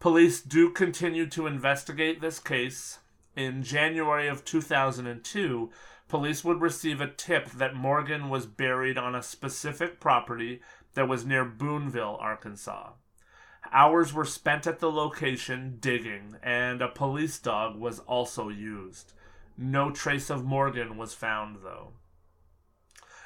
Police 0.00 0.40
do 0.40 0.70
continue 0.70 1.26
to 1.26 1.46
investigate 1.46 2.20
this 2.20 2.38
case. 2.38 2.98
In 3.34 3.62
January 3.62 4.28
of 4.28 4.44
2002, 4.44 5.70
police 6.08 6.44
would 6.44 6.60
receive 6.60 7.00
a 7.00 7.10
tip 7.10 7.50
that 7.50 7.74
Morgan 7.74 8.28
was 8.28 8.46
buried 8.46 8.96
on 8.96 9.14
a 9.14 9.22
specific 9.22 9.98
property 10.00 10.60
that 10.94 11.08
was 11.08 11.26
near 11.26 11.44
Boonville, 11.44 12.16
Arkansas. 12.20 12.92
Hours 13.72 14.12
were 14.12 14.24
spent 14.24 14.66
at 14.66 14.78
the 14.78 14.90
location 14.90 15.76
digging, 15.80 16.36
and 16.42 16.80
a 16.80 16.88
police 16.88 17.38
dog 17.38 17.76
was 17.76 17.98
also 18.00 18.48
used. 18.48 19.12
No 19.56 19.90
trace 19.90 20.30
of 20.30 20.44
Morgan 20.44 20.96
was 20.96 21.12
found, 21.12 21.58
though. 21.62 21.92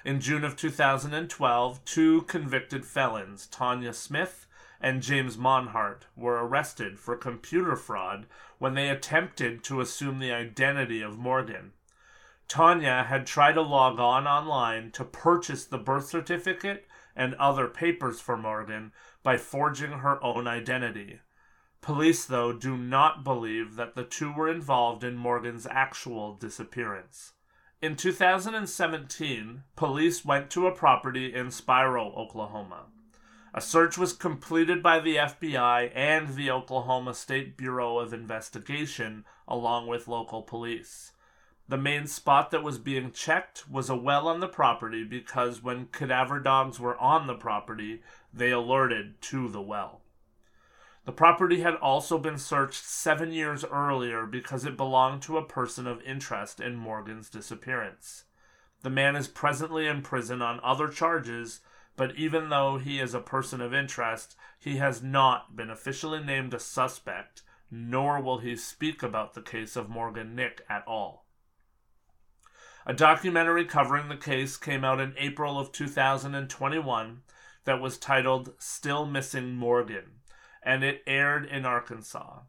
In 0.04 0.20
June 0.20 0.42
of 0.42 0.56
2012, 0.56 1.84
two 1.84 2.22
convicted 2.22 2.84
felons, 2.84 3.46
Tanya 3.46 3.92
Smith 3.92 4.46
and 4.80 5.00
James 5.00 5.38
Monhart, 5.38 6.06
were 6.16 6.44
arrested 6.44 6.98
for 6.98 7.16
computer 7.16 7.76
fraud 7.76 8.26
when 8.58 8.74
they 8.74 8.88
attempted 8.88 9.62
to 9.62 9.80
assume 9.80 10.18
the 10.18 10.32
identity 10.32 11.02
of 11.02 11.18
Morgan. 11.18 11.72
Tanya 12.48 13.04
had 13.04 13.28
tried 13.28 13.52
to 13.52 13.62
log 13.62 14.00
on 14.00 14.26
online 14.26 14.90
to 14.90 15.04
purchase 15.04 15.64
the 15.64 15.78
birth 15.78 16.06
certificate 16.06 16.84
and 17.14 17.34
other 17.34 17.68
papers 17.68 18.20
for 18.20 18.36
Morgan 18.36 18.92
by 19.22 19.36
forging 19.36 19.92
her 19.92 20.22
own 20.22 20.48
identity. 20.48 21.20
Police, 21.80 22.24
though, 22.24 22.52
do 22.52 22.76
not 22.76 23.22
believe 23.22 23.76
that 23.76 23.94
the 23.94 24.04
two 24.04 24.32
were 24.32 24.50
involved 24.50 25.04
in 25.04 25.16
Morgan's 25.16 25.66
actual 25.70 26.34
disappearance. 26.34 27.34
In 27.82 27.96
2017, 27.96 29.64
police 29.74 30.24
went 30.24 30.50
to 30.50 30.68
a 30.68 30.72
property 30.72 31.34
in 31.34 31.50
Spiro, 31.50 32.12
Oklahoma. 32.14 32.84
A 33.52 33.60
search 33.60 33.98
was 33.98 34.12
completed 34.12 34.84
by 34.84 35.00
the 35.00 35.16
FBI 35.16 35.90
and 35.92 36.36
the 36.36 36.48
Oklahoma 36.48 37.12
State 37.12 37.56
Bureau 37.56 37.98
of 37.98 38.14
Investigation, 38.14 39.24
along 39.48 39.88
with 39.88 40.06
local 40.06 40.42
police. 40.42 41.10
The 41.68 41.76
main 41.76 42.06
spot 42.06 42.52
that 42.52 42.62
was 42.62 42.78
being 42.78 43.10
checked 43.10 43.68
was 43.68 43.90
a 43.90 43.96
well 43.96 44.28
on 44.28 44.38
the 44.38 44.46
property 44.46 45.02
because 45.02 45.60
when 45.60 45.86
cadaver 45.86 46.38
dogs 46.38 46.78
were 46.78 46.96
on 46.98 47.26
the 47.26 47.34
property, 47.34 48.02
they 48.32 48.52
alerted 48.52 49.20
to 49.22 49.48
the 49.48 49.60
well. 49.60 50.01
The 51.04 51.12
property 51.12 51.62
had 51.62 51.74
also 51.74 52.16
been 52.16 52.38
searched 52.38 52.84
seven 52.84 53.32
years 53.32 53.64
earlier 53.64 54.24
because 54.24 54.64
it 54.64 54.76
belonged 54.76 55.22
to 55.22 55.36
a 55.36 55.44
person 55.44 55.88
of 55.88 56.00
interest 56.02 56.60
in 56.60 56.76
Morgan's 56.76 57.28
disappearance. 57.28 58.24
The 58.82 58.90
man 58.90 59.16
is 59.16 59.26
presently 59.26 59.88
in 59.88 60.02
prison 60.02 60.40
on 60.40 60.60
other 60.62 60.86
charges, 60.86 61.60
but 61.96 62.14
even 62.14 62.50
though 62.50 62.78
he 62.78 63.00
is 63.00 63.14
a 63.14 63.20
person 63.20 63.60
of 63.60 63.74
interest, 63.74 64.36
he 64.60 64.76
has 64.76 65.02
not 65.02 65.56
been 65.56 65.70
officially 65.70 66.22
named 66.22 66.54
a 66.54 66.60
suspect, 66.60 67.42
nor 67.68 68.20
will 68.20 68.38
he 68.38 68.54
speak 68.54 69.02
about 69.02 69.34
the 69.34 69.42
case 69.42 69.74
of 69.74 69.88
Morgan 69.88 70.36
Nick 70.36 70.62
at 70.68 70.86
all. 70.86 71.26
A 72.86 72.94
documentary 72.94 73.64
covering 73.64 74.08
the 74.08 74.16
case 74.16 74.56
came 74.56 74.84
out 74.84 75.00
in 75.00 75.14
April 75.18 75.58
of 75.58 75.72
2021 75.72 77.22
that 77.64 77.80
was 77.80 77.98
titled 77.98 78.54
Still 78.58 79.04
Missing 79.04 79.54
Morgan 79.54 80.21
and 80.62 80.84
it 80.84 81.02
aired 81.06 81.44
in 81.44 81.64
Arkansas. 81.64 82.40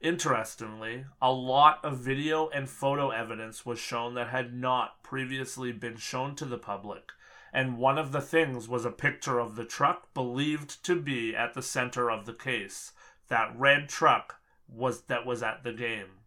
Interestingly, 0.00 1.06
a 1.22 1.32
lot 1.32 1.82
of 1.82 1.98
video 1.98 2.48
and 2.48 2.68
photo 2.68 3.10
evidence 3.10 3.64
was 3.64 3.78
shown 3.78 4.14
that 4.14 4.28
had 4.28 4.52
not 4.52 5.02
previously 5.02 5.72
been 5.72 5.96
shown 5.96 6.36
to 6.36 6.44
the 6.44 6.58
public, 6.58 7.12
and 7.52 7.78
one 7.78 7.96
of 7.96 8.12
the 8.12 8.20
things 8.20 8.68
was 8.68 8.84
a 8.84 8.90
picture 8.90 9.38
of 9.38 9.56
the 9.56 9.64
truck 9.64 10.12
believed 10.12 10.84
to 10.84 11.00
be 11.00 11.34
at 11.34 11.54
the 11.54 11.62
center 11.62 12.10
of 12.10 12.26
the 12.26 12.34
case. 12.34 12.92
That 13.28 13.58
red 13.58 13.88
truck 13.88 14.40
was 14.68 15.02
that 15.02 15.24
was 15.24 15.42
at 15.42 15.64
the 15.64 15.72
game. 15.72 16.20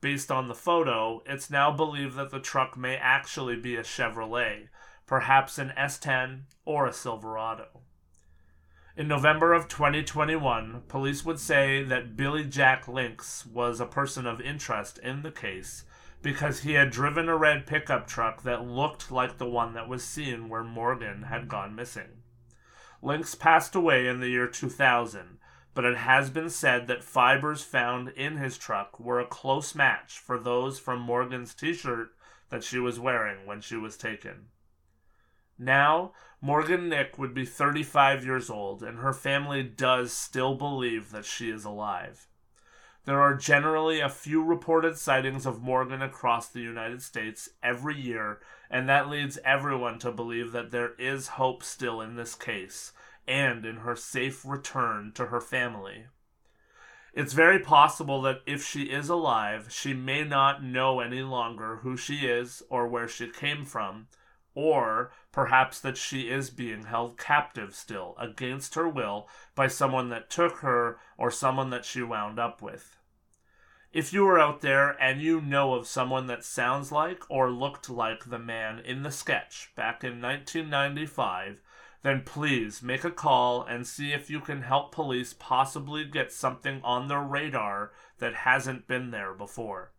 Based 0.00 0.30
on 0.30 0.48
the 0.48 0.54
photo, 0.54 1.22
it's 1.26 1.50
now 1.50 1.70
believed 1.70 2.16
that 2.16 2.30
the 2.30 2.40
truck 2.40 2.76
may 2.76 2.96
actually 2.96 3.56
be 3.56 3.76
a 3.76 3.82
Chevrolet, 3.82 4.68
perhaps 5.06 5.58
an 5.58 5.72
S10 5.76 6.42
or 6.64 6.86
a 6.86 6.92
Silverado. 6.92 7.82
In 9.00 9.08
November 9.08 9.54
of 9.54 9.66
2021, 9.66 10.82
police 10.86 11.24
would 11.24 11.40
say 11.40 11.82
that 11.82 12.18
Billy 12.18 12.44
Jack 12.44 12.86
Lincks 12.86 13.46
was 13.46 13.80
a 13.80 13.86
person 13.86 14.26
of 14.26 14.42
interest 14.42 14.98
in 14.98 15.22
the 15.22 15.30
case 15.30 15.84
because 16.20 16.60
he 16.60 16.74
had 16.74 16.90
driven 16.90 17.26
a 17.26 17.34
red 17.34 17.66
pickup 17.66 18.06
truck 18.06 18.42
that 18.42 18.66
looked 18.66 19.10
like 19.10 19.38
the 19.38 19.48
one 19.48 19.72
that 19.72 19.88
was 19.88 20.04
seen 20.04 20.50
where 20.50 20.62
Morgan 20.62 21.22
had 21.22 21.48
gone 21.48 21.74
missing. 21.74 22.20
Lincks 23.00 23.34
passed 23.34 23.74
away 23.74 24.06
in 24.06 24.20
the 24.20 24.28
year 24.28 24.46
2000, 24.46 25.38
but 25.72 25.86
it 25.86 25.96
has 25.96 26.28
been 26.28 26.50
said 26.50 26.86
that 26.86 27.02
fibers 27.02 27.62
found 27.62 28.10
in 28.10 28.36
his 28.36 28.58
truck 28.58 29.00
were 29.00 29.18
a 29.18 29.24
close 29.24 29.74
match 29.74 30.18
for 30.18 30.38
those 30.38 30.78
from 30.78 31.00
Morgan's 31.00 31.54
t 31.54 31.72
shirt 31.72 32.10
that 32.50 32.62
she 32.62 32.78
was 32.78 33.00
wearing 33.00 33.46
when 33.46 33.62
she 33.62 33.76
was 33.76 33.96
taken. 33.96 34.48
Now, 35.58 36.12
Morgan 36.42 36.88
Nick 36.88 37.18
would 37.18 37.34
be 37.34 37.44
35 37.44 38.24
years 38.24 38.48
old, 38.48 38.82
and 38.82 38.98
her 38.98 39.12
family 39.12 39.62
does 39.62 40.12
still 40.12 40.54
believe 40.54 41.10
that 41.10 41.26
she 41.26 41.50
is 41.50 41.66
alive. 41.66 42.28
There 43.04 43.20
are 43.20 43.34
generally 43.34 44.00
a 44.00 44.08
few 44.08 44.42
reported 44.42 44.96
sightings 44.96 45.44
of 45.44 45.62
Morgan 45.62 46.00
across 46.00 46.48
the 46.48 46.60
United 46.60 47.02
States 47.02 47.50
every 47.62 47.98
year, 47.98 48.40
and 48.70 48.88
that 48.88 49.10
leads 49.10 49.38
everyone 49.44 49.98
to 49.98 50.12
believe 50.12 50.52
that 50.52 50.70
there 50.70 50.94
is 50.98 51.28
hope 51.28 51.62
still 51.62 52.00
in 52.00 52.16
this 52.16 52.34
case 52.34 52.92
and 53.26 53.66
in 53.66 53.76
her 53.76 53.96
safe 53.96 54.44
return 54.44 55.12
to 55.14 55.26
her 55.26 55.40
family. 55.40 56.06
It's 57.12 57.32
very 57.32 57.58
possible 57.58 58.22
that 58.22 58.40
if 58.46 58.64
she 58.64 58.84
is 58.84 59.08
alive, 59.08 59.66
she 59.70 59.92
may 59.92 60.24
not 60.24 60.62
know 60.62 61.00
any 61.00 61.22
longer 61.22 61.76
who 61.82 61.96
she 61.96 62.26
is 62.26 62.62
or 62.70 62.86
where 62.86 63.08
she 63.08 63.28
came 63.28 63.64
from, 63.64 64.06
or 64.54 65.12
perhaps 65.32 65.80
that 65.80 65.96
she 65.96 66.28
is 66.28 66.50
being 66.50 66.84
held 66.84 67.18
captive 67.18 67.74
still 67.74 68.14
against 68.18 68.74
her 68.74 68.88
will 68.88 69.28
by 69.54 69.66
someone 69.66 70.08
that 70.08 70.30
took 70.30 70.58
her 70.58 70.98
or 71.16 71.30
someone 71.30 71.70
that 71.70 71.84
she 71.84 72.02
wound 72.02 72.38
up 72.38 72.60
with. 72.60 72.96
If 73.92 74.12
you 74.12 74.26
are 74.28 74.38
out 74.38 74.60
there 74.60 74.90
and 75.02 75.20
you 75.20 75.40
know 75.40 75.74
of 75.74 75.86
someone 75.86 76.28
that 76.28 76.44
sounds 76.44 76.92
like 76.92 77.28
or 77.28 77.50
looked 77.50 77.90
like 77.90 78.26
the 78.26 78.38
man 78.38 78.78
in 78.78 79.02
the 79.02 79.10
sketch 79.10 79.72
back 79.74 80.04
in 80.04 80.22
1995, 80.22 81.60
then 82.02 82.22
please 82.24 82.82
make 82.82 83.04
a 83.04 83.10
call 83.10 83.62
and 83.62 83.86
see 83.86 84.12
if 84.12 84.30
you 84.30 84.40
can 84.40 84.62
help 84.62 84.92
police 84.92 85.34
possibly 85.34 86.04
get 86.04 86.32
something 86.32 86.80
on 86.82 87.08
their 87.08 87.20
radar 87.20 87.90
that 88.18 88.34
hasn't 88.34 88.86
been 88.86 89.10
there 89.10 89.34
before. 89.34 89.92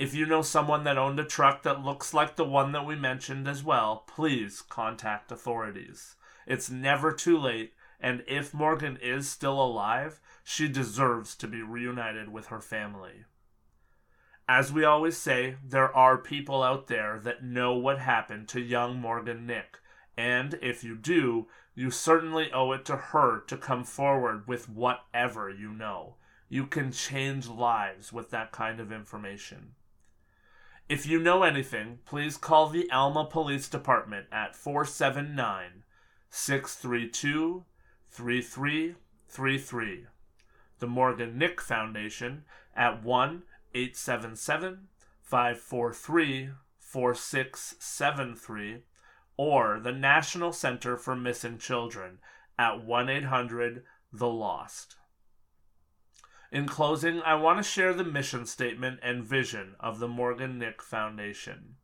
If 0.00 0.14
you 0.14 0.24
know 0.24 0.40
someone 0.40 0.84
that 0.84 0.96
owned 0.96 1.20
a 1.20 1.24
truck 1.24 1.62
that 1.62 1.84
looks 1.84 2.14
like 2.14 2.36
the 2.36 2.44
one 2.46 2.72
that 2.72 2.86
we 2.86 2.96
mentioned 2.96 3.46
as 3.46 3.62
well, 3.62 4.04
please 4.06 4.62
contact 4.62 5.30
authorities. 5.30 6.16
It's 6.46 6.70
never 6.70 7.12
too 7.12 7.36
late, 7.36 7.74
and 8.00 8.24
if 8.26 8.54
Morgan 8.54 8.96
is 9.02 9.28
still 9.28 9.60
alive, 9.60 10.18
she 10.42 10.68
deserves 10.68 11.36
to 11.36 11.46
be 11.46 11.60
reunited 11.60 12.32
with 12.32 12.46
her 12.46 12.62
family. 12.62 13.26
As 14.48 14.72
we 14.72 14.84
always 14.84 15.18
say, 15.18 15.56
there 15.62 15.94
are 15.94 16.16
people 16.16 16.62
out 16.62 16.86
there 16.86 17.20
that 17.22 17.44
know 17.44 17.74
what 17.74 17.98
happened 17.98 18.48
to 18.48 18.60
young 18.62 18.98
Morgan 18.98 19.46
Nick, 19.46 19.80
and 20.16 20.58
if 20.62 20.82
you 20.82 20.96
do, 20.96 21.46
you 21.74 21.90
certainly 21.90 22.50
owe 22.52 22.72
it 22.72 22.86
to 22.86 22.96
her 22.96 23.40
to 23.48 23.56
come 23.58 23.84
forward 23.84 24.48
with 24.48 24.66
whatever 24.66 25.50
you 25.50 25.74
know. 25.74 26.14
You 26.48 26.66
can 26.66 26.90
change 26.90 27.48
lives 27.48 28.14
with 28.14 28.30
that 28.30 28.50
kind 28.50 28.80
of 28.80 28.90
information. 28.90 29.74
If 30.90 31.06
you 31.06 31.18
know 31.20 31.44
anything, 31.44 32.00
please 32.04 32.36
call 32.36 32.68
the 32.68 32.90
Alma 32.90 33.24
Police 33.24 33.68
Department 33.68 34.26
at 34.32 34.56
479 34.56 35.84
632 36.30 37.64
3333. 38.10 40.06
The 40.80 40.86
Morgan 40.88 41.38
Nick 41.38 41.60
Foundation 41.60 42.42
at 42.74 43.04
1 43.04 43.44
877 43.72 44.88
543 45.22 46.50
4673 46.80 48.82
or 49.36 49.78
the 49.78 49.92
National 49.92 50.52
Center 50.52 50.96
for 50.96 51.14
Missing 51.14 51.58
Children 51.58 52.18
at 52.58 52.84
1 52.84 53.08
800 53.08 53.84
The 54.12 54.28
Lost. 54.28 54.96
In 56.52 56.66
closing, 56.66 57.22
I 57.22 57.34
want 57.34 57.58
to 57.58 57.62
share 57.62 57.92
the 57.92 58.02
mission 58.02 58.44
statement 58.44 58.98
and 59.02 59.22
vision 59.22 59.76
of 59.78 60.00
the 60.00 60.08
Morgan 60.08 60.58
Nick 60.58 60.82
Foundation. 60.82 61.76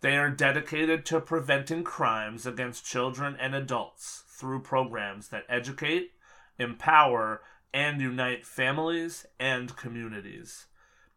They 0.00 0.16
are 0.16 0.30
dedicated 0.30 1.04
to 1.06 1.20
preventing 1.20 1.84
crimes 1.84 2.46
against 2.46 2.86
children 2.86 3.36
and 3.38 3.54
adults 3.54 4.24
through 4.28 4.62
programs 4.62 5.28
that 5.28 5.44
educate, 5.50 6.12
empower, 6.58 7.42
and 7.74 8.00
unite 8.00 8.46
families 8.46 9.26
and 9.38 9.76
communities. 9.76 10.66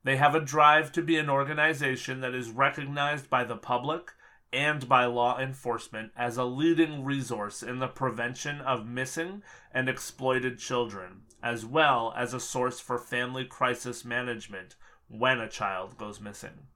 They 0.03 0.17
have 0.17 0.35
a 0.35 0.41
drive 0.41 0.91
to 0.91 1.01
be 1.01 1.17
an 1.17 1.29
organization 1.29 2.19
that 2.19 2.35
is 2.35 2.49
recognized 2.49 3.29
by 3.29 3.45
the 3.45 3.55
public 3.55 4.11
and 4.53 4.87
by 4.87 5.05
law 5.05 5.39
enforcement 5.39 6.11
as 6.15 6.37
a 6.37 6.45
leading 6.45 7.03
resource 7.03 7.63
in 7.63 7.79
the 7.79 7.87
prevention 7.87 8.61
of 8.61 8.87
missing 8.87 9.41
and 9.73 9.89
exploited 9.89 10.59
children 10.59 11.23
as 11.43 11.65
well 11.65 12.13
as 12.15 12.33
a 12.33 12.39
source 12.39 12.79
for 12.79 12.97
family 12.97 13.43
crisis 13.43 14.05
management 14.05 14.75
when 15.09 15.41
a 15.41 15.49
child 15.49 15.97
goes 15.97 16.21
missing. 16.21 16.67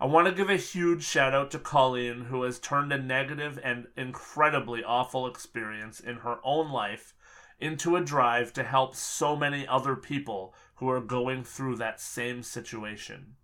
I 0.00 0.06
want 0.06 0.26
to 0.26 0.34
give 0.34 0.50
a 0.50 0.56
huge 0.56 1.04
shout 1.04 1.34
out 1.34 1.50
to 1.52 1.58
Colleen, 1.58 2.26
who 2.26 2.42
has 2.42 2.58
turned 2.58 2.92
a 2.92 2.98
negative 2.98 3.58
and 3.62 3.86
incredibly 3.96 4.82
awful 4.82 5.26
experience 5.26 6.00
in 6.00 6.16
her 6.16 6.38
own 6.44 6.70
life 6.70 7.14
into 7.60 7.96
a 7.96 8.00
drive 8.00 8.52
to 8.52 8.62
help 8.62 8.94
so 8.94 9.34
many 9.34 9.66
other 9.66 9.96
people 9.96 10.54
who 10.76 10.88
are 10.88 11.00
going 11.00 11.42
through 11.42 11.76
that 11.76 12.00
same 12.00 12.42
situation. 12.42 13.34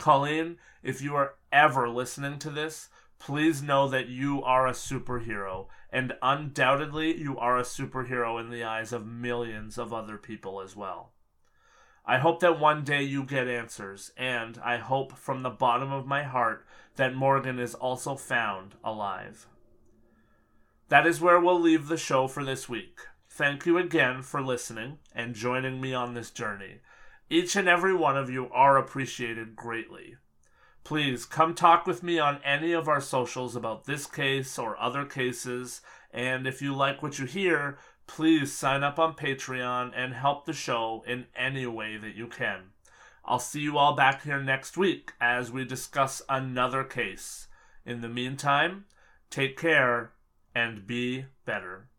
Colleen, 0.00 0.56
if 0.82 1.00
you 1.00 1.14
are 1.14 1.34
ever 1.52 1.88
listening 1.88 2.38
to 2.40 2.50
this, 2.50 2.88
please 3.20 3.62
know 3.62 3.86
that 3.86 4.08
you 4.08 4.42
are 4.42 4.66
a 4.66 4.72
superhero, 4.72 5.66
and 5.90 6.14
undoubtedly 6.22 7.16
you 7.16 7.38
are 7.38 7.58
a 7.58 7.62
superhero 7.62 8.40
in 8.40 8.50
the 8.50 8.64
eyes 8.64 8.92
of 8.92 9.06
millions 9.06 9.78
of 9.78 9.92
other 9.92 10.16
people 10.16 10.60
as 10.60 10.74
well. 10.74 11.12
I 12.06 12.18
hope 12.18 12.40
that 12.40 12.58
one 12.58 12.82
day 12.82 13.02
you 13.02 13.24
get 13.24 13.46
answers, 13.46 14.10
and 14.16 14.58
I 14.64 14.78
hope 14.78 15.16
from 15.16 15.42
the 15.42 15.50
bottom 15.50 15.92
of 15.92 16.06
my 16.06 16.24
heart 16.24 16.66
that 16.96 17.14
Morgan 17.14 17.58
is 17.58 17.74
also 17.74 18.16
found 18.16 18.74
alive. 18.82 19.46
That 20.88 21.06
is 21.06 21.20
where 21.20 21.38
we'll 21.38 21.60
leave 21.60 21.86
the 21.86 21.98
show 21.98 22.26
for 22.26 22.44
this 22.44 22.68
week. 22.68 22.98
Thank 23.28 23.64
you 23.64 23.78
again 23.78 24.22
for 24.22 24.42
listening 24.42 24.98
and 25.14 25.34
joining 25.34 25.80
me 25.80 25.94
on 25.94 26.14
this 26.14 26.30
journey. 26.30 26.80
Each 27.32 27.54
and 27.54 27.68
every 27.68 27.94
one 27.94 28.16
of 28.16 28.28
you 28.28 28.50
are 28.50 28.76
appreciated 28.76 29.54
greatly. 29.54 30.16
Please 30.82 31.24
come 31.24 31.54
talk 31.54 31.86
with 31.86 32.02
me 32.02 32.18
on 32.18 32.40
any 32.44 32.72
of 32.72 32.88
our 32.88 33.00
socials 33.00 33.54
about 33.54 33.84
this 33.84 34.04
case 34.04 34.58
or 34.58 34.76
other 34.80 35.04
cases. 35.04 35.80
And 36.10 36.44
if 36.44 36.60
you 36.60 36.74
like 36.74 37.04
what 37.04 37.20
you 37.20 37.26
hear, 37.26 37.78
please 38.08 38.52
sign 38.52 38.82
up 38.82 38.98
on 38.98 39.14
Patreon 39.14 39.92
and 39.94 40.12
help 40.12 40.44
the 40.44 40.52
show 40.52 41.04
in 41.06 41.26
any 41.36 41.66
way 41.66 41.96
that 41.96 42.16
you 42.16 42.26
can. 42.26 42.70
I'll 43.24 43.38
see 43.38 43.60
you 43.60 43.78
all 43.78 43.94
back 43.94 44.24
here 44.24 44.42
next 44.42 44.76
week 44.76 45.12
as 45.20 45.52
we 45.52 45.64
discuss 45.64 46.22
another 46.28 46.82
case. 46.82 47.46
In 47.86 48.00
the 48.00 48.08
meantime, 48.08 48.86
take 49.30 49.56
care 49.56 50.14
and 50.52 50.84
be 50.84 51.26
better. 51.44 51.89